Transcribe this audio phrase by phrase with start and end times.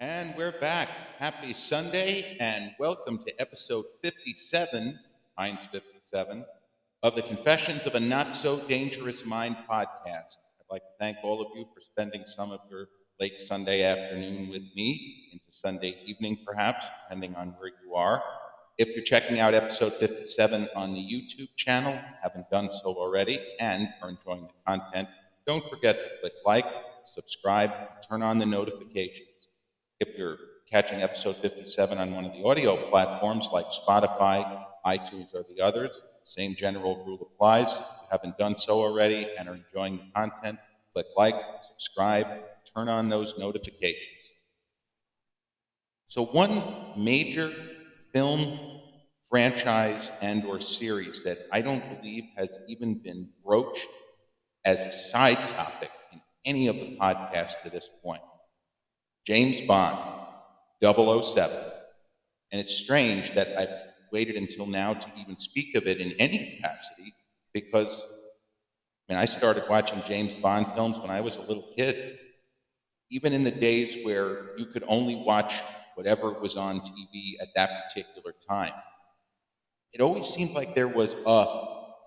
[0.00, 0.88] And we're back.
[1.18, 4.98] Happy Sunday and welcome to episode 57,
[5.38, 6.44] Heinz 57,
[7.02, 10.36] of the Confessions of a Not So Dangerous Mind podcast.
[10.60, 12.88] I'd like to thank all of you for spending some of your
[13.18, 18.22] late Sunday afternoon with me, into Sunday evening perhaps, depending on where you are.
[18.76, 23.88] If you're checking out episode 57 on the YouTube channel, haven't done so already, and
[24.02, 25.08] are enjoying the content,
[25.46, 26.66] don't forget to click like,
[27.06, 27.72] subscribe,
[28.06, 29.28] turn on the notifications.
[29.98, 30.36] If you're
[30.70, 36.02] catching episode 57 on one of the audio platforms like Spotify, iTunes, or the others,
[36.24, 37.72] same general rule applies.
[37.72, 40.58] If you haven't done so already and are enjoying the content,
[40.92, 42.26] click like, subscribe,
[42.76, 44.10] turn on those notifications.
[46.08, 46.62] So one
[46.96, 47.50] major
[48.12, 48.58] film
[49.30, 53.88] franchise and or series that I don't believe has even been broached
[54.64, 58.20] as a side topic in any of the podcasts to this point.
[59.26, 59.98] James Bond,
[60.82, 61.56] 007.
[62.52, 63.76] And it's strange that I've
[64.12, 67.12] waited until now to even speak of it in any capacity
[67.52, 68.06] because
[69.08, 72.18] I mean, I started watching James Bond films when I was a little kid.
[73.10, 75.60] Even in the days where you could only watch
[75.94, 78.72] whatever was on TV at that particular time.
[79.92, 81.46] It always seemed like there was a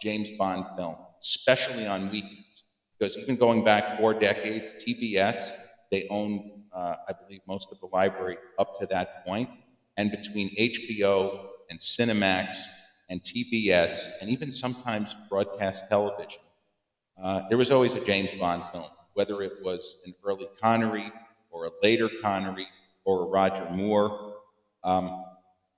[0.01, 2.63] James Bond film, especially on weekends.
[2.99, 5.51] Because even going back four decades, TBS,
[5.89, 6.41] they owned,
[6.73, 9.49] uh, I believe, most of the library up to that point.
[9.97, 12.57] And between HBO and Cinemax
[13.09, 16.41] and TBS, and even sometimes broadcast television,
[17.21, 21.11] uh, there was always a James Bond film, whether it was an early Connery
[21.49, 22.67] or a later Connery
[23.03, 24.35] or a Roger Moore.
[24.83, 25.25] Um,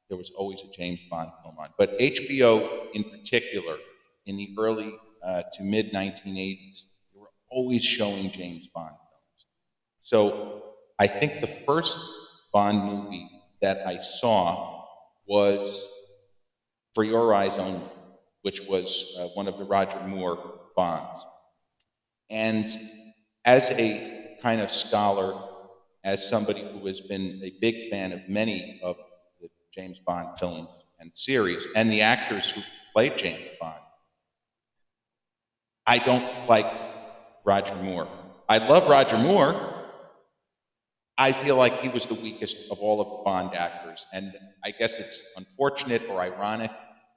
[0.10, 1.70] there was always a James Bond film on.
[1.78, 3.78] But HBO, in particular,
[4.26, 9.46] in the early uh, to mid 1980s, they were always showing James Bond films.
[10.02, 10.71] So
[11.02, 11.98] I think the first
[12.54, 13.28] Bond movie
[13.60, 14.86] that I saw
[15.26, 15.90] was
[16.94, 17.82] For Your Eyes Only,
[18.44, 21.26] which was uh, one of the Roger Moore Bonds.
[22.30, 22.68] And
[23.46, 25.34] as a kind of scholar
[26.04, 28.96] as somebody who has been a big fan of many of
[29.42, 30.70] the James Bond films
[31.00, 32.62] and series and the actors who
[32.94, 33.74] play James Bond.
[35.88, 36.72] I don't like
[37.44, 38.08] Roger Moore.
[38.48, 39.71] I love Roger Moore.
[41.22, 44.08] I feel like he was the weakest of all of the Bond actors.
[44.12, 44.34] And
[44.64, 46.72] I guess it's unfortunate or ironic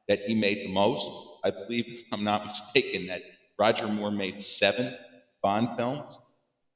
[0.08, 1.10] that he made the most.
[1.44, 3.22] I believe, I'm not mistaken, that
[3.58, 4.92] Roger Moore made seven
[5.42, 6.18] Bond films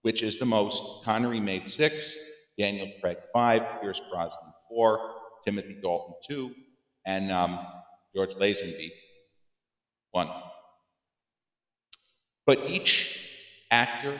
[0.03, 1.05] which is the most.
[1.05, 2.17] Connery made six,
[2.59, 4.99] Daniel Craig five, Pierce Brosnan four,
[5.45, 6.55] Timothy Dalton two,
[7.07, 7.59] and um,
[8.15, 8.91] George Lazenby
[10.13, 10.29] one.
[12.47, 13.31] But each
[13.71, 14.19] actor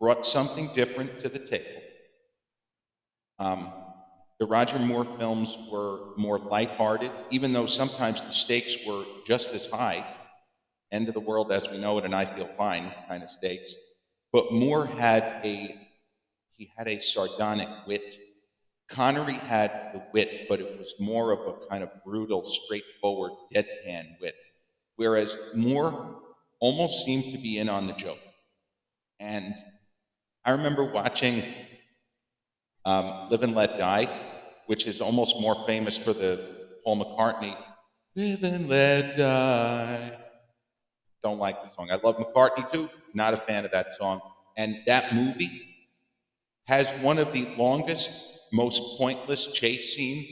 [0.00, 1.83] brought something different to the table.
[3.38, 3.70] Um,
[4.38, 9.66] the Roger Moore films were more lighthearted, even though sometimes the stakes were just as
[9.66, 10.04] high.
[10.92, 13.74] End of the world as we know it, and I feel fine kind of stakes.
[14.32, 15.76] But Moore had a
[16.56, 18.16] he had a sardonic wit.
[18.88, 24.20] Connery had the wit, but it was more of a kind of brutal, straightforward, deadpan
[24.20, 24.34] wit.
[24.96, 26.20] Whereas Moore
[26.60, 28.18] almost seemed to be in on the joke.
[29.18, 29.54] And
[30.44, 31.42] I remember watching
[32.84, 34.08] um, Live and Let Die,
[34.66, 36.40] which is almost more famous for the
[36.84, 37.56] Paul McCartney,
[38.16, 40.12] Live and Let Die.
[41.22, 41.88] Don't like the song.
[41.90, 44.20] I love McCartney too, not a fan of that song.
[44.56, 45.62] And that movie
[46.66, 50.28] has one of the longest, most pointless chase scenes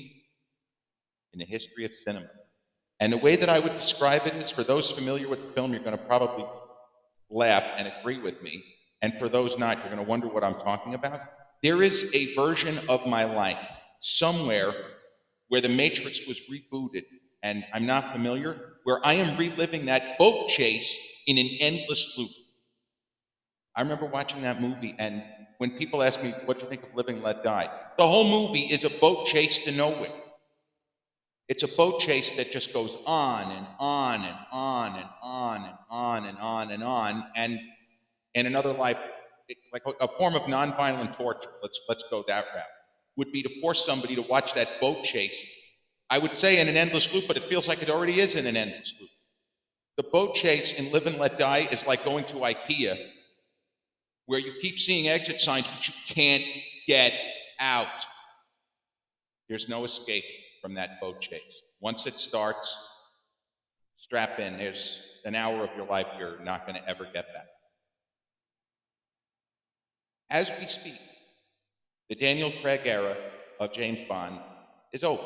[1.33, 2.29] in the history of cinema.
[3.01, 5.73] And the way that I would describe it is for those familiar with the film,
[5.73, 6.45] you're going to probably
[7.31, 8.63] laugh and agree with me.
[9.01, 11.21] And for those not, you're going to wonder what I'm talking about.
[11.63, 14.73] There is a version of my life somewhere
[15.49, 17.05] where the Matrix was rebooted,
[17.43, 22.31] and I'm not familiar, where I am reliving that boat chase in an endless loop.
[23.77, 25.23] I remember watching that movie, and
[25.59, 27.71] when people ask me, What do you think of Live and Let Die?
[27.97, 30.11] The whole movie is a boat chase to nowhere.
[31.49, 35.77] It's a boat chase that just goes on and on and on and on and
[35.91, 37.27] on and on and on.
[37.37, 37.61] And
[38.35, 38.99] in another life,
[39.73, 42.65] like a, a form of nonviolent torture, let's, let's go that route,
[43.17, 45.47] would be to force somebody to watch that boat chase.
[46.11, 48.47] I would say in an endless loop, but it feels like it already is in
[48.47, 49.11] an endless loop.
[49.97, 52.99] The boat chase in Live and Let Die is like going to IKEA
[54.27, 56.45] where you keep seeing exit signs, but you can't
[56.87, 57.13] get
[57.61, 57.87] out.
[59.49, 60.25] There's no escape
[60.61, 61.63] from that boat chase.
[61.81, 62.91] Once it starts,
[63.97, 64.57] strap in.
[64.57, 67.47] There's an hour of your life you're not going to ever get back.
[70.33, 70.99] As we speak,
[72.09, 73.15] The Daniel Craig era
[73.61, 74.39] of James Bond
[74.95, 75.23] is over.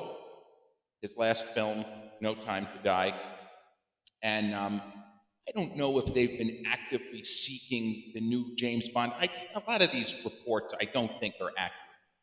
[1.00, 1.84] His last film,
[2.20, 3.14] No Time to Die.
[4.24, 4.82] And um,
[5.48, 9.12] I don't know if they've been actively seeking the new James Bond.
[9.20, 11.72] I, a lot of these reports I don't think are accurate.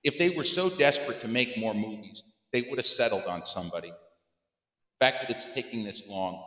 [0.04, 3.92] If they were so desperate to make more movies, they would have settled on somebody.
[3.92, 6.44] The fact that it's taking this long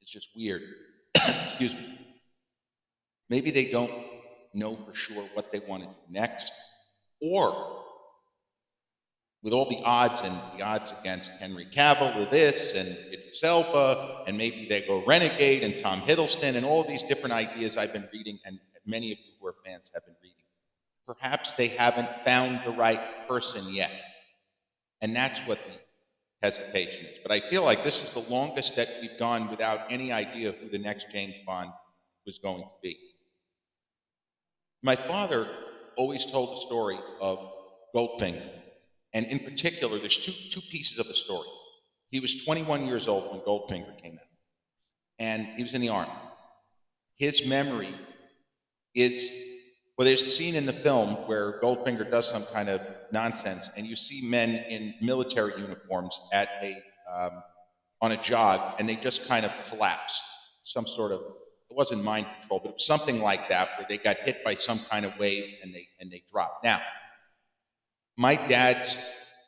[0.00, 0.62] is just weird.
[1.16, 1.98] Excuse me.
[3.28, 3.90] Maybe they don't
[4.54, 6.52] know for sure what they want to do next,
[7.20, 7.80] or
[9.42, 14.24] with all the odds and the odds against Henry Cavill with this and Idris Elba,
[14.26, 18.08] and maybe they go Renegade and Tom Hiddleston and all these different ideas I've been
[18.12, 20.36] reading, and many of you who are fans have been reading.
[21.06, 23.90] Perhaps they haven't found the right person yet.
[25.00, 25.72] And that's what the
[26.46, 27.18] hesitation is.
[27.18, 30.68] But I feel like this is the longest that we've gone without any idea who
[30.68, 31.70] the next James Bond
[32.24, 32.96] was going to be.
[34.82, 35.46] My father
[35.96, 37.52] always told the story of
[37.94, 38.62] Goldfinger
[39.12, 41.48] and in particular, there's two, two pieces of the story.
[42.08, 44.28] He was 21 years old when Goldfinger came out,
[45.18, 46.10] and he was in the Army.
[47.16, 47.94] His memory
[48.94, 49.48] is
[49.98, 52.80] well, there's a scene in the film where Goldfinger does some kind of
[53.12, 56.82] nonsense, and you see men in military uniforms at a
[57.14, 57.42] um,
[58.00, 60.22] on a jog, and they just kind of collapse.
[60.64, 61.20] Some sort of
[61.72, 64.54] it wasn't mind control, but it was something like that, where they got hit by
[64.54, 66.62] some kind of wave and they and they dropped.
[66.64, 66.80] Now,
[68.18, 68.98] my dad's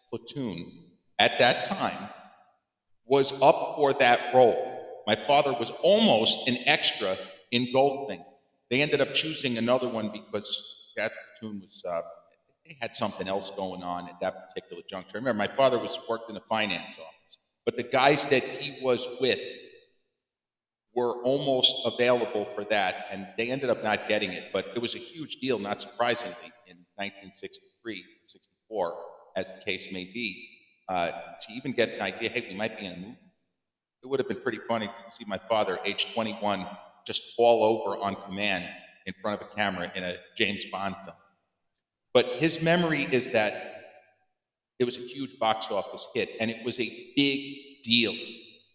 [0.09, 0.73] platoon
[1.19, 2.09] at that time
[3.05, 5.03] was up for that role.
[5.07, 7.15] My father was almost an extra
[7.51, 8.25] in Goldfinger.
[8.71, 12.01] They ended up choosing another one because that platoon was, uh,
[12.65, 15.17] they had something else going on at that particular juncture.
[15.17, 18.83] I remember my father was worked in a finance office, but the guys that he
[18.83, 19.39] was with
[20.95, 24.51] were almost available for that, and they ended up not getting it.
[24.53, 28.95] But it was a huge deal, not surprisingly, in 1963, 64,
[29.37, 30.49] as the case may be,
[30.89, 33.19] uh, to even get an idea, hey, we might be in a movie.
[34.03, 36.67] It would have been pretty funny to see my father, age 21,
[37.07, 38.65] just fall over on command
[39.07, 41.17] in front of a camera in a James Bond film.
[42.13, 43.53] But his memory is that
[44.79, 48.15] it was a huge box office hit, and it was a big deal.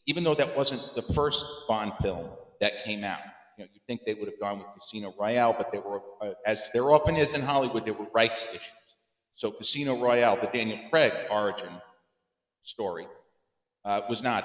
[0.09, 2.27] Even though that wasn't the first Bond film
[2.61, 3.19] that came out.
[3.57, 6.31] You know, you'd think they would have gone with Casino Royale, but there were, uh,
[6.47, 8.71] as there often is in Hollywood, there were rights issues.
[9.35, 11.69] So Casino Royale, the Daniel Craig origin
[12.63, 13.05] story,
[13.85, 14.43] uh, was not.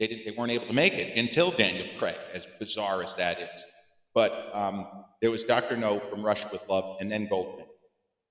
[0.00, 0.24] They didn't.
[0.24, 3.64] They weren't able to make it until Daniel Craig, as bizarre as that is.
[4.14, 4.84] But um,
[5.22, 7.68] there was Doctor No from Russia with Love, and then Goldfinger.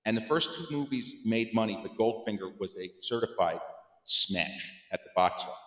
[0.03, 3.61] And the first two movies made money, but Goldfinger was a certified
[4.03, 5.64] smash at the box office.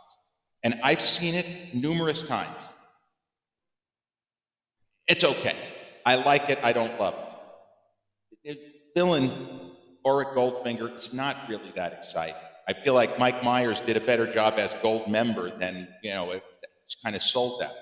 [0.62, 2.48] And I've seen it numerous times.
[5.06, 5.56] It's okay.
[6.04, 6.58] I like it.
[6.62, 7.14] I don't love
[8.44, 8.50] it.
[8.50, 9.30] it villain
[10.08, 12.34] Auric Goldfinger, it's not really that exciting.
[12.66, 16.42] I feel like Mike Myers did a better job as Goldmember than, you know, it,
[17.04, 17.72] kind of sold that.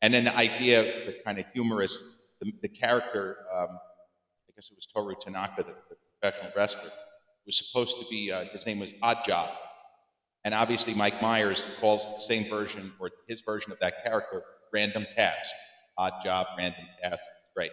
[0.00, 4.70] And then the idea, of the kind of humorous, the, the character, um, I guess
[4.70, 6.90] it was Toru Tanaka, the, the professional wrestler,
[7.46, 9.50] was supposed to be, uh, his name was Oddjob.
[10.44, 14.42] And obviously Mike Myers calls the same version, or his version of that character,
[14.72, 15.54] Random Task.
[15.96, 17.20] Odd Job, Random Task,
[17.54, 17.70] great.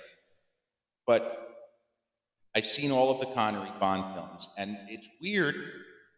[1.08, 1.52] But
[2.56, 5.56] I've seen all of the Connery Bond films, and it's weird.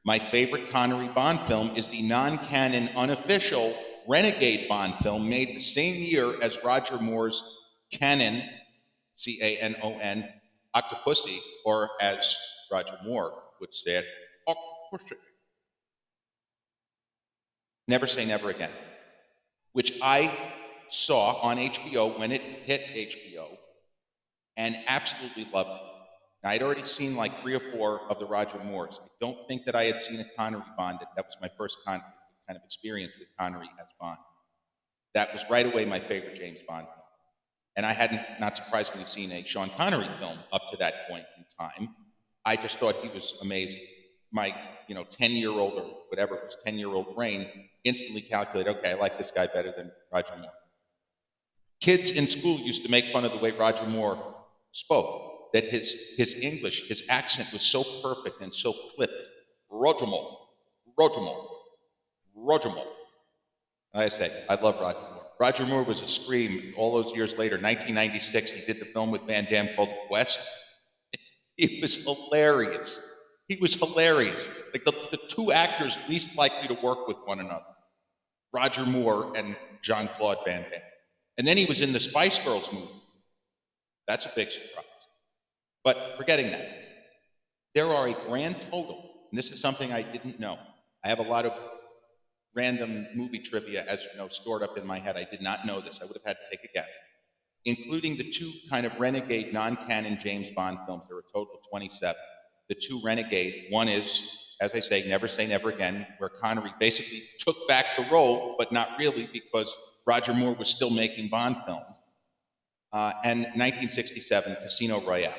[0.05, 3.73] My favorite Connery Bond film is the non canon, unofficial
[4.07, 7.41] Renegade Bond film made the same year as Roger Moore's
[7.91, 8.41] canon,
[9.15, 10.27] C A N O N,
[10.75, 12.35] Octopussy, or as
[12.71, 14.05] Roger Moore would say it,
[14.49, 15.15] Octopussy.
[17.87, 18.71] Never Say Never Again,
[19.73, 20.31] which I
[20.89, 23.57] saw on HBO when it hit HBO
[24.57, 25.93] and absolutely loved it.
[26.45, 28.99] I'd already seen like three or four of the Roger Moores.
[29.01, 30.99] I don't think that I had seen a Connery Bond.
[31.15, 32.01] That was my first kind
[32.49, 34.17] of experience with Connery as Bond.
[35.13, 36.99] That was right away my favorite James Bond film.
[37.75, 41.45] And I hadn't, not surprisingly, seen a Sean Connery film up to that point in
[41.59, 41.95] time.
[42.45, 43.81] I just thought he was amazing.
[44.31, 44.53] My,
[44.87, 47.47] you know, 10 year old or whatever it was, 10 year old brain
[47.83, 50.51] instantly calculated, okay, I like this guy better than Roger Moore.
[51.81, 54.17] Kids in school used to make fun of the way Roger Moore
[54.71, 59.29] spoke that his, his English, his accent was so perfect and so clipped.
[59.69, 60.39] Roger Moore,
[60.97, 61.49] Roger Moore,
[62.35, 62.87] Roger Moore.
[63.93, 65.23] I say, I love Roger Moore.
[65.39, 67.55] Roger Moore was a scream all those years later.
[67.55, 70.59] 1996, he did the film with Van Damme called Quest.
[71.55, 73.12] He was hilarious.
[73.47, 74.47] He was hilarious.
[74.73, 77.65] Like the, the two actors least likely to work with one another
[78.53, 80.81] Roger Moore and Jean Claude Van Damme.
[81.37, 82.87] And then he was in the Spice Girls movie.
[84.07, 84.85] That's a big surprise.
[85.83, 86.67] But forgetting that,
[87.75, 90.59] There are a grand total, and this is something I didn't know.
[91.03, 91.53] I have a lot of
[92.55, 95.17] random movie trivia, as you know, stored up in my head.
[95.17, 96.01] I did not know this.
[96.01, 96.89] I would have had to take a guess.
[97.65, 101.55] Including the two kind of renegade, non canon James Bond films, there are a total
[101.55, 102.15] of 27.
[102.69, 107.19] The two renegade, one is, as I say, Never Say Never Again, where Connery basically
[107.39, 111.81] took back the role, but not really because Roger Moore was still making Bond films.
[112.91, 115.33] Uh, and 1967, Casino Royale,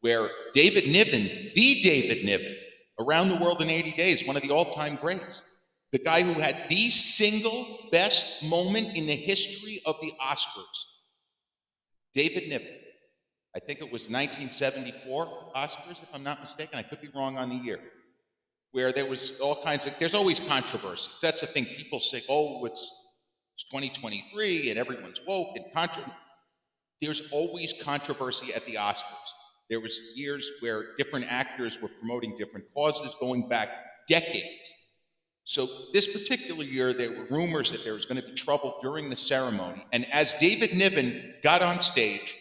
[0.00, 1.24] where David Niven,
[1.54, 2.56] the David Niven,
[2.98, 5.42] Around the World in 80 Days, one of the all time greats,
[5.92, 10.84] the guy who had the single best moment in the history of the Oscars,
[12.14, 12.77] David Niven.
[13.56, 16.78] I think it was 1974 Oscars, if I'm not mistaken.
[16.78, 17.78] I could be wrong on the year.
[18.72, 21.10] Where there was all kinds of, there's always controversy.
[21.22, 21.64] That's the thing.
[21.64, 22.92] People say, oh, it's,
[23.54, 26.04] it's 2023 and everyone's woke and contra.
[27.00, 29.32] There's always controversy at the Oscars.
[29.70, 33.70] There was years where different actors were promoting different causes going back
[34.08, 34.74] decades.
[35.44, 39.08] So this particular year, there were rumors that there was going to be trouble during
[39.08, 39.82] the ceremony.
[39.92, 42.34] And as David Niven got on stage,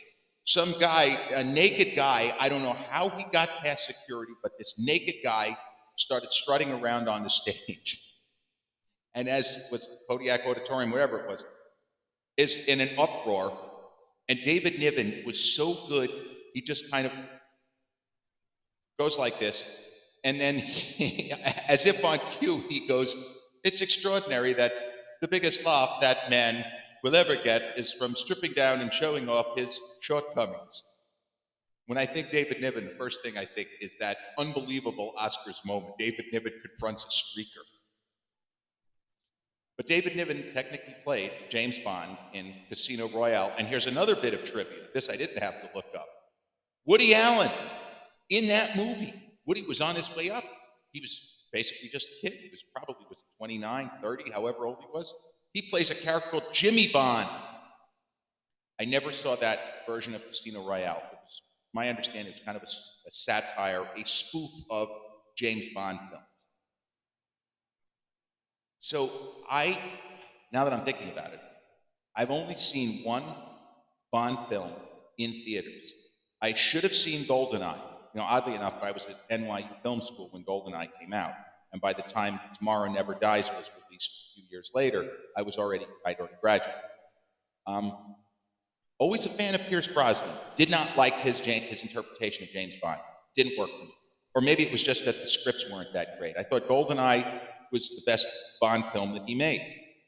[0.48, 4.76] some guy, a naked guy, I don't know how he got past security, but this
[4.80, 5.58] naked guy
[5.98, 8.02] started strutting around on the stage.
[9.14, 11.44] And as it was Kodak Auditorium, whatever it was,
[12.38, 13.52] is in an uproar.
[14.30, 16.10] And David Niven was so good,
[16.54, 17.14] he just kind of
[18.98, 19.84] goes like this.
[20.24, 21.34] And then, he,
[21.68, 24.72] as if on cue, he goes, It's extraordinary that
[25.22, 26.64] the biggest laugh that man
[27.04, 30.84] will ever get is from stripping down and showing off his shortcomings.
[31.88, 35.98] When I think David Niven, the first thing I think is that unbelievable Oscars moment.
[35.98, 37.64] David Niven confronts a streaker.
[39.78, 43.54] But David Niven technically played James Bond in Casino Royale.
[43.58, 44.88] And here's another bit of trivia.
[44.94, 46.08] This I didn't have to look up.
[46.86, 47.52] Woody Allen
[48.30, 49.14] in that movie.
[49.46, 50.44] Woody was on his way up.
[50.92, 52.38] He was basically just a kid.
[52.40, 55.14] He was probably was 29, 30, however old he was.
[55.58, 57.28] He plays a character called Jimmy Bond.
[58.80, 61.02] I never saw that version of Casino Royale.
[61.24, 61.42] Was,
[61.74, 64.88] my understanding is kind of a, a satire, a spoof of
[65.36, 66.24] James Bond films.
[68.82, 69.10] So
[69.50, 69.76] I,
[70.54, 71.40] now that I'm thinking about it,
[72.16, 73.24] I've only seen one
[74.12, 74.70] Bond film
[75.18, 75.92] in theaters.
[76.40, 77.82] I should have seen Goldeneye.
[78.14, 81.34] You know, oddly enough, I was at NYU Film School when Goldeneye came out.
[81.74, 85.58] And by the time Tomorrow Never Dies was released a few years later, I was
[85.58, 86.74] already, I'd already graduated.
[87.66, 88.16] Um,
[89.00, 90.30] always a fan of Pierce Brosnan.
[90.56, 93.00] Did not like his, his interpretation of James Bond.
[93.36, 93.94] Didn't work for me.
[94.36, 96.38] Or maybe it was just that the scripts weren't that great.
[96.38, 97.26] I thought Goldeneye
[97.72, 98.28] was the best
[98.62, 99.62] Bond film that he made.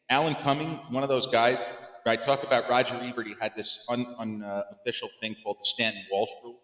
[0.09, 1.67] Alan Cumming, one of those guys,
[2.09, 6.01] I talk about Roger Ebert, he had this unofficial un, uh, thing called the Stanton
[6.11, 6.59] Walsh Rule,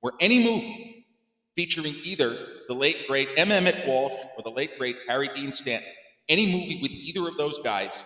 [0.00, 1.06] where any movie
[1.54, 2.34] featuring either
[2.68, 3.50] the late great M.
[3.50, 5.88] Emmet Walsh or the late great Harry Dean Stanton,
[6.28, 8.04] any movie with either of those guys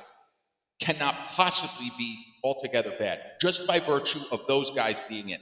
[0.80, 5.38] cannot possibly be altogether bad, just by virtue of those guys being in.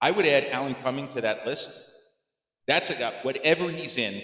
[0.00, 1.90] I would add Alan Cumming to that list.
[2.66, 4.22] That's a guy, whatever he's in,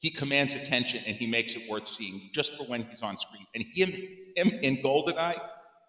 [0.00, 3.46] he commands attention and he makes it worth seeing just for when he's on screen.
[3.54, 3.90] And him,
[4.36, 5.40] him in Goldeneye,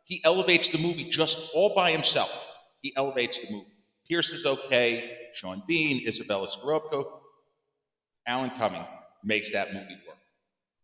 [0.06, 2.60] he elevates the movie just all by himself.
[2.82, 3.68] He elevates the movie.
[4.08, 7.21] Pierce is okay, Sean Bean, Izabella Scorupco,
[8.28, 8.86] Alan Cumming
[9.24, 10.18] makes that movie work.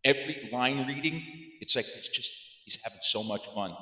[0.03, 1.21] Every line reading,
[1.59, 3.75] it's like he's just, he's having so much fun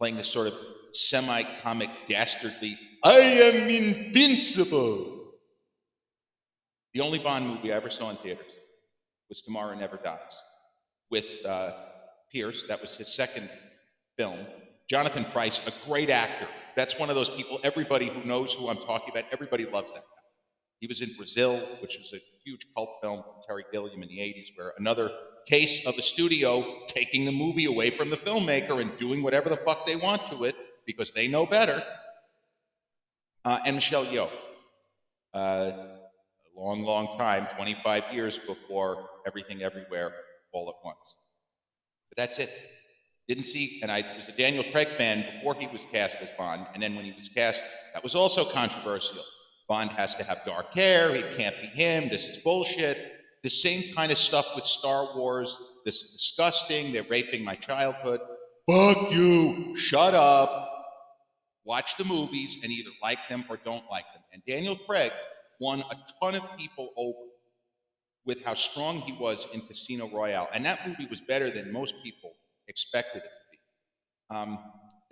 [0.00, 0.54] playing this sort of
[0.92, 5.18] semi comic, dastardly, I am invincible.
[6.94, 8.46] The only Bond movie I ever saw in theaters
[9.28, 10.36] was Tomorrow Never Dies
[11.10, 11.72] with uh,
[12.32, 12.64] Pierce.
[12.64, 13.48] That was his second
[14.18, 14.38] film.
[14.88, 16.48] Jonathan Pryce, a great actor.
[16.74, 20.00] That's one of those people, everybody who knows who I'm talking about, everybody loves that
[20.00, 20.22] guy.
[20.80, 24.18] He was in Brazil, which was a huge cult film from Terry Gilliam in the
[24.18, 25.10] 80s, where another
[25.46, 29.56] case of a studio taking the movie away from the filmmaker and doing whatever the
[29.56, 30.54] fuck they want to it
[30.86, 31.82] because they know better.
[33.44, 34.28] Uh, and Michelle Yeoh.
[35.32, 35.70] Uh,
[36.56, 40.12] a long, long time, 25 years before Everything Everywhere
[40.52, 41.16] all at once.
[42.08, 42.50] But that's it.
[43.28, 46.66] Didn't see, and I was a Daniel Craig fan before he was cast as Bond,
[46.74, 47.62] and then when he was cast,
[47.94, 49.22] that was also controversial.
[49.70, 52.98] Bond has to have dark hair, it can't be him, this is bullshit.
[53.44, 55.56] The same kind of stuff with Star Wars.
[55.84, 58.20] This is disgusting, they're raping my childhood.
[58.68, 60.66] Fuck you, shut up.
[61.64, 64.24] Watch the movies and either like them or don't like them.
[64.32, 65.12] And Daniel Craig
[65.60, 67.28] won a ton of people over
[68.26, 70.48] with how strong he was in Casino Royale.
[70.52, 72.32] And that movie was better than most people
[72.66, 74.36] expected it to be.
[74.36, 74.58] Um,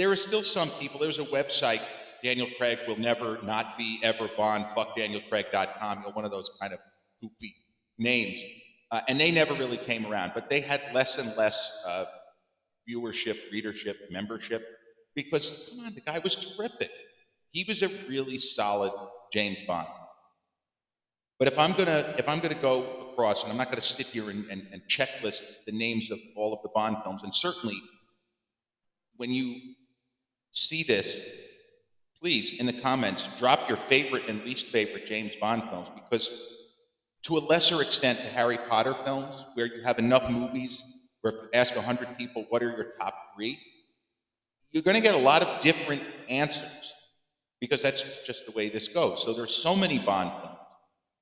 [0.01, 1.83] there are still some people, there's a website
[2.23, 6.51] Daniel Craig will never not be ever Bond, fuck DanielCraig.com, you know, one of those
[6.61, 6.79] kind of
[7.23, 7.55] goofy
[7.99, 8.43] names.
[8.91, 12.05] Uh, and they never really came around, but they had less and less uh,
[12.89, 14.67] viewership, readership, membership,
[15.15, 16.91] because come on, the guy was terrific.
[17.51, 18.93] He was a really solid
[19.33, 19.87] James Bond.
[21.39, 24.31] But if I'm gonna if I'm gonna go across, and I'm not gonna sit here
[24.31, 27.77] and, and, and checklist the names of all of the Bond films, and certainly
[29.17, 29.61] when you
[30.51, 31.38] see this,
[32.21, 36.59] please in the comments drop your favorite and least favorite James Bond films because
[37.25, 40.83] to a lesser extent the Harry Potter films, where you have enough movies
[41.21, 43.59] where if you ask 100 people what are your top three,
[44.71, 46.95] you're going to get a lot of different answers
[47.61, 49.23] because that's just the way this goes.
[49.23, 50.57] So there's so many Bond films,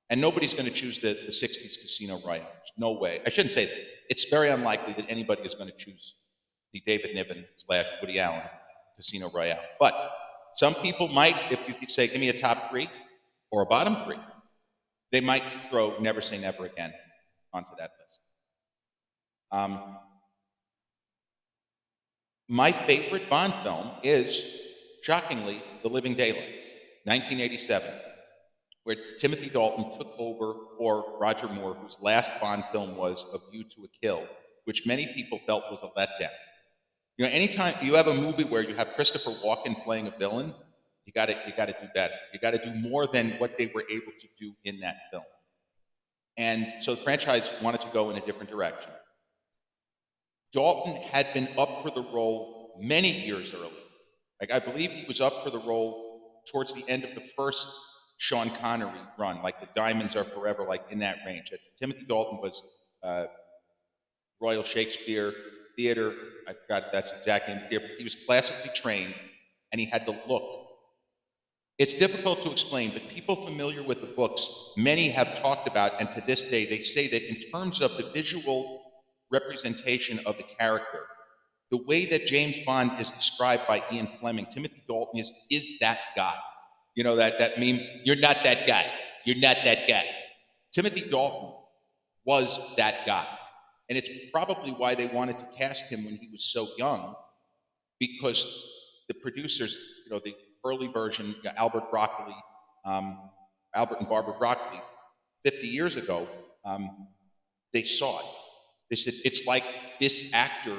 [0.09, 2.45] and nobody's going to choose the, the 60s Casino Royale.
[2.77, 3.19] No way.
[3.25, 3.85] I shouldn't say that.
[4.09, 6.15] It's very unlikely that anybody is going to choose
[6.73, 8.41] the David Niven slash Woody Allen
[8.95, 9.63] Casino Royale.
[9.79, 9.93] But
[10.57, 12.89] some people might, if you could say, give me a top three
[13.51, 14.17] or a bottom three,
[15.11, 16.91] they might throw Never Say Never Again
[17.53, 18.19] onto that list.
[19.51, 19.99] Um,
[22.49, 24.59] my favorite Bond film is,
[25.03, 26.73] shockingly, The Living Daylights,
[27.03, 27.91] 1987,
[28.83, 33.63] where Timothy Dalton took over for Roger Moore, whose last Bond film was A View
[33.63, 34.27] to a Kill,
[34.65, 36.33] which many people felt was a letdown.
[37.17, 40.53] You know, anytime you have a movie where you have Christopher Walken playing a villain,
[41.05, 42.13] you got to you got to do better.
[42.33, 45.23] You got to do more than what they were able to do in that film.
[46.37, 48.91] And so the franchise wanted to go in a different direction.
[50.53, 53.71] Dalton had been up for the role many years earlier.
[54.39, 57.67] Like I believe he was up for the role towards the end of the first
[58.17, 61.51] Sean Connery run, like the Diamonds Are Forever, like in that range.
[61.79, 62.63] Timothy Dalton was
[63.03, 63.25] uh,
[64.39, 65.33] Royal Shakespeare
[65.75, 66.13] Theater.
[66.47, 69.13] I forgot that's theater, but he was classically trained
[69.71, 70.43] and he had the look.
[71.77, 76.09] It's difficult to explain, but people familiar with the books, many have talked about, and
[76.11, 78.81] to this day, they say that in terms of the visual
[79.29, 81.05] representation of the character,
[81.69, 85.99] the way that James Bond is described by Ian Fleming, Timothy Dalton is, is that
[86.15, 86.33] guy.
[86.95, 88.85] You know, that, that meme, you're not that guy.
[89.25, 90.05] You're not that guy.
[90.71, 91.51] Timothy Dalton
[92.25, 93.25] was that guy.
[93.89, 97.15] And it's probably why they wanted to cast him when he was so young,
[97.99, 102.35] because the producers, you know, the early version, Albert Broccoli,
[102.85, 103.29] um,
[103.73, 104.81] Albert and Barbara Broccoli,
[105.45, 106.27] 50 years ago,
[106.65, 107.07] um,
[107.73, 108.25] they saw it.
[108.89, 109.63] They said, it's like
[109.99, 110.75] this actor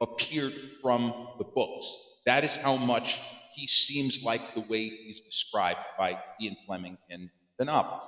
[0.00, 1.86] appeared from the books.
[2.26, 3.20] That is how much
[3.52, 8.00] he seems like the way he's described by Ian Fleming in the novel.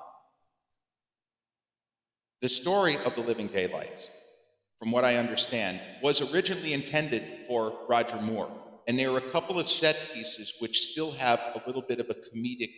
[2.41, 4.11] The story of The Living Daylights
[4.83, 8.51] from what I understand, was originally intended for Roger Moore.
[8.89, 12.11] And there are a couple of set pieces which still have a little bit of
[12.11, 12.73] a comedic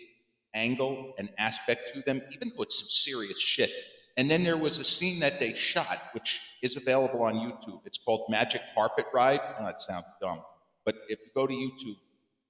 [0.53, 3.71] angle and aspect to them, even though it's some serious shit.
[4.19, 7.81] And then there was a scene that they shot, which is available on YouTube.
[7.87, 9.41] It's called Magic Carpet Ride.
[9.59, 10.43] Oh, it sounds dumb.
[10.85, 11.97] But if you go to YouTube,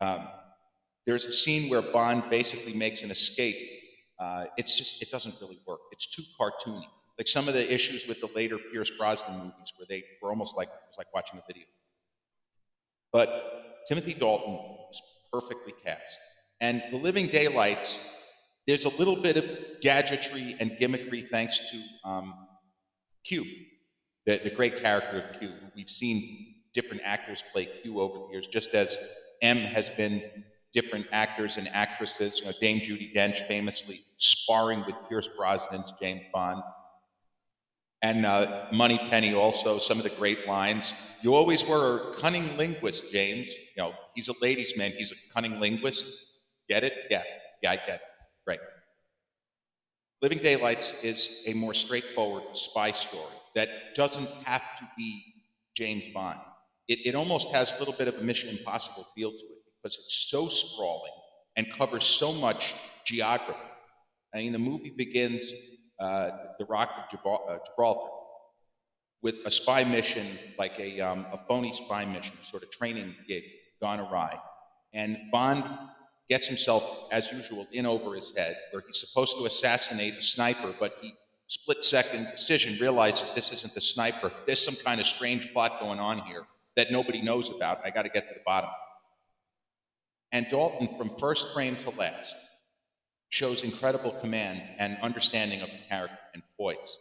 [0.01, 0.27] um,
[1.07, 3.55] there's a scene where Bond basically makes an escape.
[4.19, 5.79] Uh, it's just, it doesn't really work.
[5.93, 6.89] It's too cartoony
[7.19, 10.57] like some of the issues with the later Pierce Brosnan movies where they were almost
[10.57, 11.67] like it was like watching a video.
[13.13, 15.01] But Timothy Dalton was
[15.33, 16.19] perfectly cast.
[16.61, 18.17] And The Living Daylights,
[18.67, 19.45] there's a little bit of
[19.81, 22.35] gadgetry and gimmickry thanks to um,
[23.25, 23.45] Q,
[24.27, 25.51] the, the great character of Q.
[25.77, 28.99] We've seen different actors play Q over the years, just as
[29.43, 30.23] M has been
[30.73, 32.41] different actors and actresses.
[32.41, 36.63] You know, Dame Judi Dench famously sparring with Pierce Brosnan's James Bond
[38.05, 40.93] and uh, Moneypenny also, some of the great lines.
[41.23, 43.47] You always were a cunning linguist, James.
[43.57, 46.43] You know, he's a ladies' man, he's a cunning linguist.
[46.69, 46.93] Get it?
[47.11, 47.23] Yeah,
[47.63, 48.01] yeah, I get it.
[48.47, 48.59] Right.
[50.21, 55.25] Living Daylights is a more straightforward spy story that doesn't have to be
[55.75, 56.39] James Bond.
[56.89, 59.97] It, it almost has a little bit of a Mission Impossible feel to it because
[59.97, 61.13] it's so sprawling
[61.57, 62.75] and covers so much
[63.07, 63.59] geography.
[64.35, 65.55] I mean, the movie begins
[65.99, 68.11] uh, the Rock of uh, Gibraltar
[69.23, 70.27] with a spy mission,
[70.59, 73.45] like a, um, a phony spy mission, sort of training gig
[73.81, 74.39] gone awry.
[74.93, 75.65] And Bond
[76.29, 80.75] gets himself, as usual, in over his head, where he's supposed to assassinate a sniper,
[80.79, 81.15] but he
[81.47, 84.31] split second decision realizes this isn't the sniper.
[84.47, 86.43] There's some kind of strange plot going on here
[86.77, 87.81] that nobody knows about.
[87.85, 88.71] I got to get to the bottom.
[90.33, 92.35] And Dalton, from first frame to last,
[93.35, 96.99] shows incredible command and understanding of character and poise.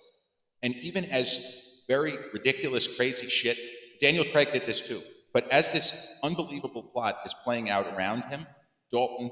[0.63, 3.55] And even as very ridiculous, crazy shit,
[4.01, 5.03] Daniel Craig did this too.
[5.31, 8.47] But as this unbelievable plot is playing out around him,
[8.91, 9.29] Dalton,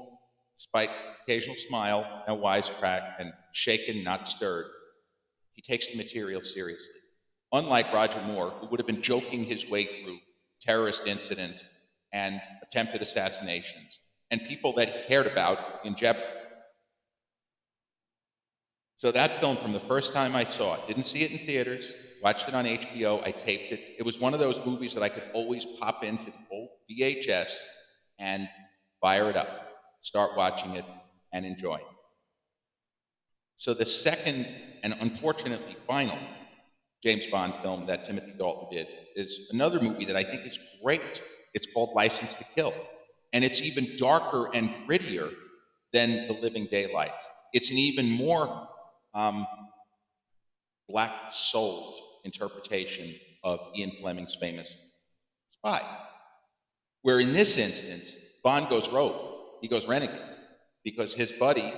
[0.56, 0.90] despite
[1.24, 4.66] occasional smile and wisecrack and shaken, not stirred,
[5.54, 7.00] he takes the material seriously.
[7.52, 10.18] Unlike Roger Moore, who would have been joking his way through
[10.60, 11.68] terrorist incidents
[12.12, 13.98] and attempted assassinations
[14.30, 16.31] and people that he cared about in jeopardy.
[19.02, 21.92] So that film, from the first time I saw it, didn't see it in theaters,
[22.22, 23.96] watched it on HBO, I taped it.
[23.98, 27.58] It was one of those movies that I could always pop into the old VHS
[28.20, 28.48] and
[29.00, 30.84] fire it up, start watching it,
[31.32, 31.82] and enjoying.
[33.56, 34.46] So the second
[34.84, 36.16] and unfortunately final
[37.02, 38.86] James Bond film that Timothy Dalton did
[39.16, 41.20] is another movie that I think is great.
[41.54, 42.72] It's called License to Kill.
[43.32, 45.34] And it's even darker and grittier
[45.92, 47.28] than The Living Daylights.
[47.52, 48.68] It's an even more
[49.14, 49.46] um,
[50.88, 51.94] black souled
[52.24, 54.76] interpretation of Ian Fleming's famous
[55.50, 55.80] spy.
[57.02, 59.16] Where in this instance, Bond goes rogue,
[59.60, 60.18] he goes renegade,
[60.84, 61.72] because his buddy,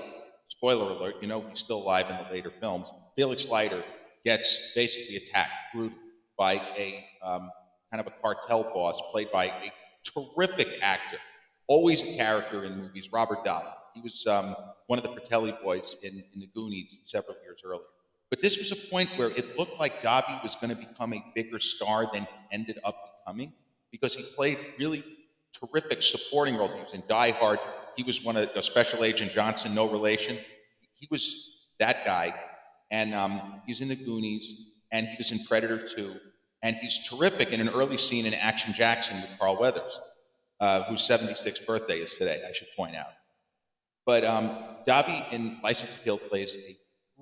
[0.49, 3.83] spoiler alert, you know he's still alive in the later films, Felix Leiter
[4.25, 6.01] gets basically attacked brutally
[6.37, 7.51] by a um,
[7.91, 9.71] kind of a cartel boss played by a
[10.05, 11.19] terrific actor,
[11.69, 13.73] always a character in movies, Robert Davi.
[13.95, 17.85] He was um, one of the Fratelli boys in, in the Goonies several years earlier.
[18.31, 21.25] But this was a point where it looked like Davi was going to become a
[21.35, 23.53] bigger star than he ended up becoming
[23.93, 25.05] because he played really
[25.53, 26.75] terrific supporting roles.
[26.75, 27.61] He was in Die Hard.
[27.97, 30.37] He was one of uh, Special Agent Johnson, no relation.
[30.95, 32.35] He was that guy.
[32.91, 36.15] And um, he's in the Goonies, and he was in Predator 2.
[36.63, 40.01] And he's terrific in an early scene in Action Jackson with Carl Weathers,
[40.61, 43.13] uh, whose 76th birthday is today, I should point out.
[44.07, 44.51] But um,
[44.87, 46.77] Davi in License to Kill plays a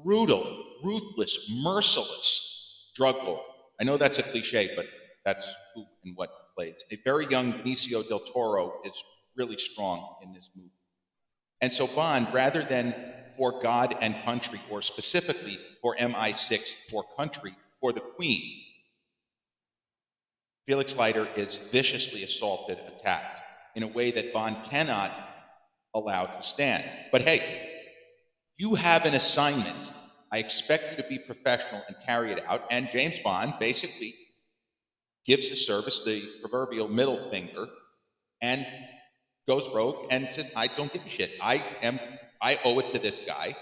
[0.04, 0.44] brutal,
[0.82, 3.40] ruthless, merciless drug lord.
[3.80, 4.86] I know that's a cliche, but
[5.24, 6.84] that's who and what he plays.
[6.90, 9.02] A very young Benicio del Toro is
[9.36, 10.70] really strong in this movie.
[11.60, 12.94] And so Bond, rather than
[13.36, 18.62] for God and country, or specifically for MI6, for country, for the Queen,
[20.66, 23.40] Felix Leiter is viciously assaulted, attacked
[23.74, 25.10] in a way that Bond cannot
[25.94, 26.84] allow to stand.
[27.10, 27.40] But hey,
[28.56, 29.92] you have an assignment.
[30.32, 32.64] I expect you to be professional and carry it out.
[32.70, 34.14] And James Bond basically
[35.26, 37.68] gives the service the proverbial middle finger
[38.40, 38.66] and
[39.46, 41.32] goes rogue and says, I don't give a shit.
[41.40, 41.98] I am
[42.40, 43.54] I owe it to this guy.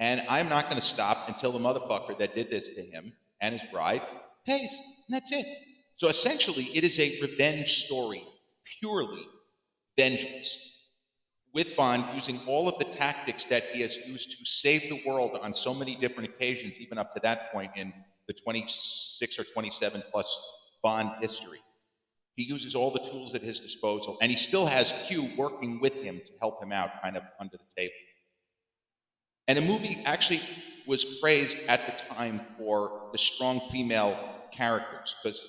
[0.00, 3.54] And I'm not going to stop until the motherfucker that did this to him and
[3.54, 4.02] his bride
[4.44, 5.04] pays.
[5.08, 5.46] And that's it.
[5.94, 8.22] So essentially, it is a revenge story,
[8.80, 9.24] purely
[9.96, 10.73] vengeance.
[11.54, 15.38] With Bond using all of the tactics that he has used to save the world
[15.40, 17.94] on so many different occasions, even up to that point in
[18.26, 21.60] the 26 or 27 plus Bond history.
[22.34, 25.94] He uses all the tools at his disposal, and he still has Q working with
[26.02, 27.94] him to help him out kind of under the table.
[29.46, 30.40] And the movie actually
[30.86, 34.18] was praised at the time for the strong female
[34.50, 35.48] characters, because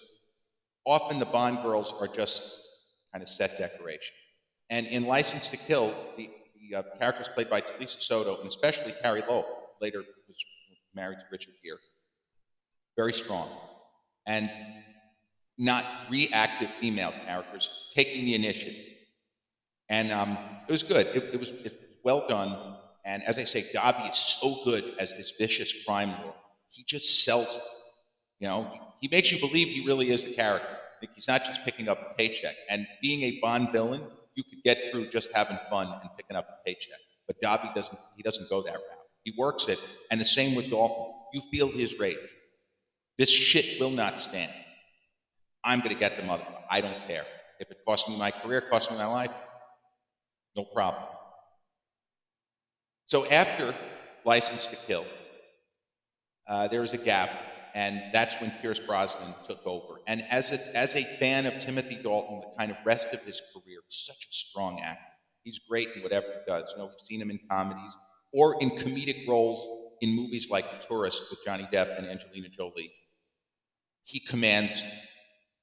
[0.85, 2.61] often the Bond girls are just
[3.11, 4.13] kind of set decoration.
[4.69, 6.29] And in License to Kill, the,
[6.69, 9.45] the uh, characters played by Talisa Soto, and especially Carey Lowell,
[9.81, 10.45] later was
[10.95, 11.77] married to Richard Gere,
[12.95, 13.49] very strong.
[14.25, 14.49] And
[15.57, 18.75] not reactive female characters taking the initiative.
[19.89, 21.05] And um, it was good.
[21.07, 21.73] It, it, was, it, was,
[22.03, 22.75] well done.
[23.05, 26.35] And as I say, Davi is so good as this vicious crime lord.
[26.71, 28.43] He just sells it.
[28.43, 30.67] You know, he, he makes you believe he really is the character.
[31.13, 32.55] He's not just picking up a paycheck.
[32.69, 34.01] And being a Bond villain,
[34.35, 36.99] you could get through just having fun and picking up a paycheck.
[37.27, 37.97] But Davi doesn't.
[38.15, 39.05] He doesn't go that route.
[39.23, 39.79] He works it,
[40.11, 41.13] and the same with Dalton.
[41.33, 42.17] You feel his rage.
[43.17, 44.51] This shit will not stand.
[45.63, 46.45] I'm going to get the mother.
[46.69, 47.25] I don't care.
[47.59, 49.31] If it costs me my career, costs me my life,
[50.55, 51.03] no problem.
[53.07, 53.73] So after
[54.25, 55.05] License to Kill,
[56.47, 57.29] uh, there was a gap,
[57.75, 59.99] and that's when Pierce Brosnan took over.
[60.07, 63.41] And as a, as a fan of Timothy Dalton, the kind of rest of his
[63.53, 65.01] career, he's such a strong actor.
[65.43, 66.71] He's great in whatever he does.
[66.71, 67.95] You know, we've seen him in comedies
[68.31, 72.93] or in comedic roles in movies like The Tourist with Johnny Depp and Angelina Jolie.
[74.05, 74.81] He commands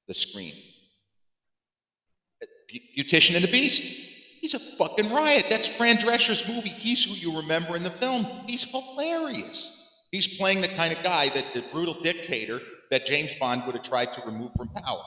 [0.06, 0.52] the screen.
[2.96, 3.82] Beautician and the Beast.
[4.40, 5.46] He's a fucking riot.
[5.48, 6.68] That's Fran Drescher's movie.
[6.68, 8.26] He's who you remember in the film.
[8.46, 9.81] He's hilarious.
[10.12, 13.84] He's playing the kind of guy that the brutal dictator that James Bond would have
[13.84, 15.02] tried to remove from power.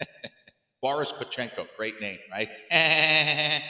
[0.82, 2.48] Boris Pochenko, great name, right?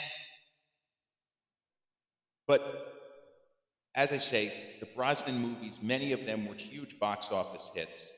[2.47, 2.93] but
[3.95, 8.11] as I say, the Brosnan movies, many of them were huge box office hits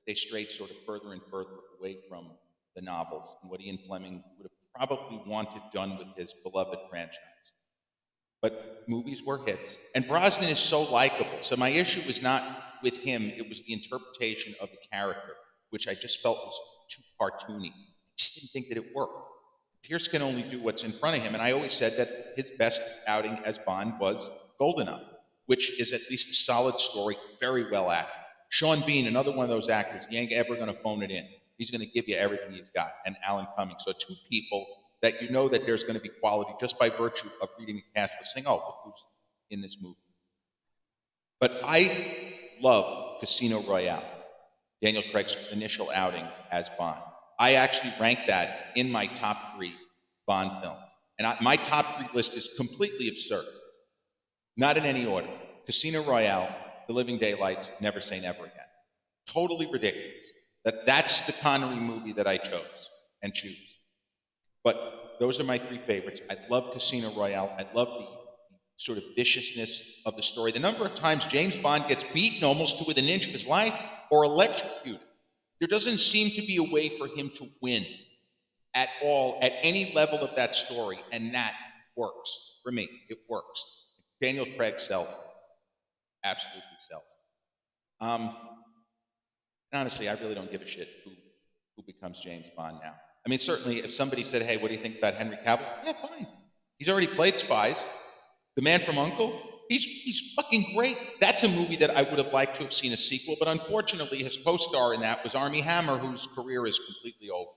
[0.00, 2.30] but they strayed sort of further and further away from
[2.74, 7.18] the novels and what Ian Fleming would have probably wanted done with his beloved franchise.
[8.42, 9.78] But movies were hits.
[9.94, 11.38] And Brosnan is so likable.
[11.42, 12.42] So my issue was not
[12.82, 15.34] with him, it was the interpretation of the character,
[15.68, 17.70] which I just felt was too cartoony.
[17.70, 19.30] I just didn't think that it worked.
[19.82, 21.34] Pierce can only do what's in front of him.
[21.34, 25.04] And I always said that his best outing as Bond was Goldeneye,
[25.46, 28.14] which is at least a solid story, very well acted.
[28.50, 31.24] Sean Bean, another one of those actors, he ain't ever going to phone it in.
[31.56, 32.88] He's going to give you everything he's got.
[33.06, 33.76] And Alan Cumming.
[33.78, 34.66] So two people
[35.02, 37.84] that you know that there's going to be quality just by virtue of reading the
[37.94, 39.04] cast list, saying, "Oh, who's
[39.50, 39.96] in this movie?"
[41.40, 41.90] But I
[42.60, 44.04] love Casino Royale,
[44.82, 47.00] Daniel Craig's initial outing as Bond.
[47.38, 49.74] I actually rank that in my top three
[50.26, 50.78] Bond films.
[51.18, 53.44] And I, my top three list is completely absurd.
[54.56, 55.28] Not in any order.
[55.66, 56.54] Casino Royale,
[56.86, 58.54] The Living Daylights, Never Say Never Again.
[59.26, 60.32] Totally ridiculous.
[60.64, 62.90] That that's the Connery movie that I chose
[63.22, 63.69] and choose.
[64.64, 66.20] But those are my three favorites.
[66.30, 67.54] I love Casino Royale.
[67.58, 68.20] I love the,
[68.80, 70.52] sort of viciousness of the story.
[70.52, 73.46] The number of times James Bond gets beaten almost to within an inch of his
[73.46, 73.74] life
[74.10, 75.02] or electrocuted.
[75.60, 77.84] There doesn't seem to be a way for him to win
[78.74, 81.54] at all at any level of that story, and that
[81.94, 82.88] works for me.
[83.10, 83.62] It works.
[84.22, 85.08] Daniel Craig sells
[86.24, 87.16] absolutely sells.
[88.00, 88.34] Um,
[89.74, 91.10] honestly, I really don't give a shit who
[91.76, 92.94] who becomes James Bond now.
[93.26, 95.92] I mean, certainly, if somebody said, "Hey, what do you think about Henry Cavill?" Yeah,
[95.92, 96.26] fine.
[96.78, 97.76] He's already played Spies.
[98.56, 99.38] The Man from Uncle.
[99.68, 100.96] He's he's fucking great.
[101.20, 104.18] That's a movie that I would have liked to have seen a sequel, but unfortunately,
[104.18, 107.50] his co-star in that was Armie Hammer, whose career is completely over.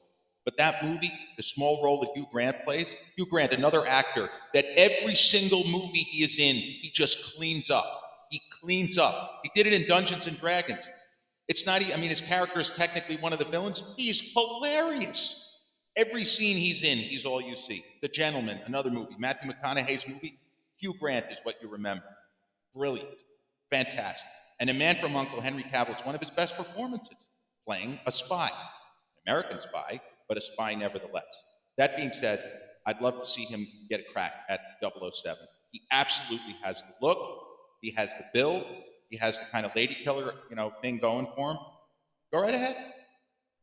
[0.45, 4.65] But that movie, the small role that Hugh Grant plays, Hugh Grant, another actor that
[4.75, 7.85] every single movie he is in, he just cleans up.
[8.29, 9.39] He cleans up.
[9.43, 10.89] He did it in Dungeons and Dragons.
[11.47, 13.93] It's not, I mean, his character is technically one of the villains.
[13.97, 15.42] He's hilarious.
[15.95, 17.85] Every scene he's in, he's all you see.
[18.01, 19.15] The Gentleman, another movie.
[19.17, 20.39] Matthew McConaughey's movie.
[20.77, 22.05] Hugh Grant is what you remember.
[22.75, 23.09] Brilliant.
[23.69, 24.27] Fantastic.
[24.59, 27.17] And A Man from Uncle, Henry Cavill, it's one of his best performances,
[27.67, 31.43] playing a spy, an American spy, but a spy nevertheless.
[31.77, 32.39] That being said,
[32.85, 35.37] I'd love to see him get a crack at 007.
[35.71, 37.17] He absolutely has the look,
[37.81, 38.65] he has the build,
[39.09, 41.57] he has the kind of lady killer, you know, thing going for him.
[42.31, 42.92] Go right ahead.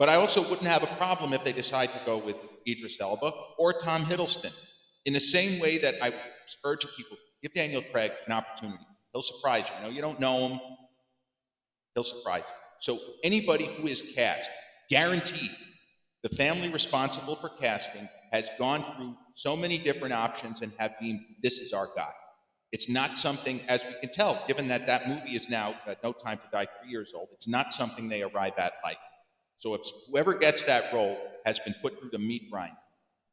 [0.01, 2.37] But I also wouldn't have a problem if they decide to go with
[2.67, 4.51] Idris Elba or Tom Hiddleston.
[5.05, 6.11] In the same way that I
[6.65, 8.83] urge people, give Daniel Craig an opportunity.
[9.13, 9.77] He'll surprise you.
[9.77, 10.61] You know, you don't know him.
[11.95, 12.55] He'll surprise you.
[12.81, 14.49] So anybody who is cast,
[14.89, 15.51] guaranteed,
[16.23, 21.23] the family responsible for casting has gone through so many different options and have been,
[21.43, 22.11] this is our guy.
[22.73, 26.13] It's not something, as we can tell, given that that movie is now uh, No
[26.13, 28.97] Time to Die three years old, it's not something they arrive at like.
[29.61, 32.73] So if whoever gets that role has been put through the meat grind,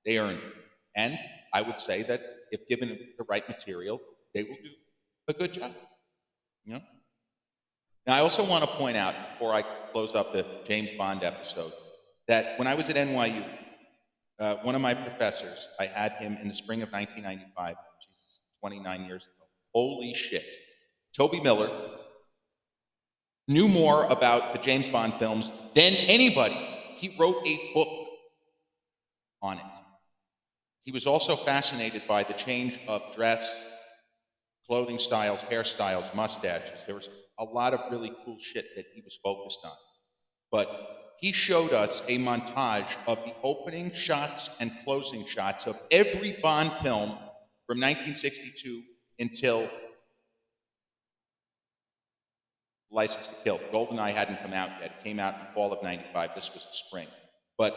[0.06, 0.54] they earned it.
[0.94, 1.18] And
[1.54, 2.20] I would say that
[2.52, 4.02] if given the right material,
[4.34, 4.70] they will do
[5.30, 5.72] a good job.
[6.66, 6.82] You know?
[8.06, 9.62] Now, I also want to point out, before I
[9.94, 11.72] close up the James Bond episode,
[12.28, 13.44] that when I was at NYU,
[14.40, 19.06] uh, one of my professors, I had him in the spring of 1995, Jesus, 29
[19.06, 19.48] years ago.
[19.74, 20.44] Holy shit.
[21.14, 21.70] Toby Miller
[23.48, 26.58] knew more about the James Bond films than anybody.
[26.96, 27.88] He wrote a book
[29.42, 29.64] on it.
[30.82, 33.62] He was also fascinated by the change of dress,
[34.68, 36.84] clothing styles, hairstyles, mustaches.
[36.86, 39.76] There was a lot of really cool shit that he was focused on.
[40.52, 46.38] But he showed us a montage of the opening shots and closing shots of every
[46.42, 47.10] Bond film
[47.66, 48.84] from 1962
[49.20, 49.70] until
[52.92, 53.60] License to Kill.
[53.72, 54.92] GoldenEye hadn't come out yet.
[54.92, 56.36] It came out in the fall of 95.
[56.36, 57.08] This was the spring.
[57.58, 57.76] But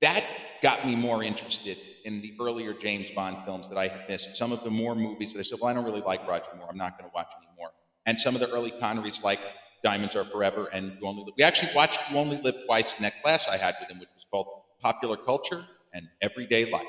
[0.00, 0.24] that
[0.62, 4.36] got me more interested in the earlier James Bond films that I had missed.
[4.36, 6.68] Some of the more movies that I said, well, I don't really like Roger Moore.
[6.70, 7.70] I'm not going to watch anymore.
[8.06, 9.40] And some of the early Connerys like
[9.82, 11.34] Diamonds Are Forever and You Only Live.
[11.36, 14.10] We actually watched You Only Live Twice in that class I had with him, which
[14.14, 14.48] was called
[14.80, 16.86] Popular Culture and Everyday Life.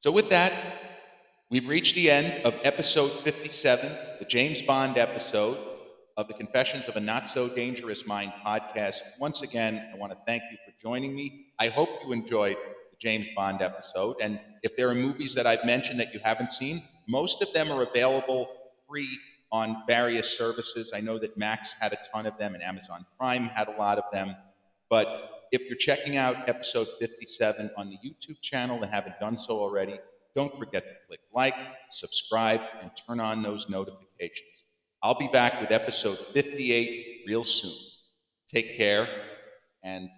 [0.00, 0.52] So with that,
[1.48, 3.88] We've reached the end of episode 57,
[4.18, 5.58] the James Bond episode
[6.16, 9.00] of the Confessions of a Not So Dangerous Mind podcast.
[9.20, 11.48] Once again, I want to thank you for joining me.
[11.58, 14.16] I hope you enjoyed the James Bond episode.
[14.22, 17.70] And if there are movies that I've mentioned that you haven't seen, most of them
[17.70, 18.48] are available
[18.88, 19.18] free
[19.52, 20.92] on various services.
[20.94, 23.98] I know that Max had a ton of them and Amazon Prime had a lot
[23.98, 24.34] of them.
[24.88, 29.58] But if you're checking out episode 57 on the YouTube channel and haven't done so
[29.58, 29.98] already,
[30.36, 31.54] don't forget to click like,
[31.90, 34.64] subscribe, and turn on those notifications.
[35.02, 37.72] I'll be back with episode 58 real soon.
[38.46, 39.08] Take care
[39.82, 40.08] and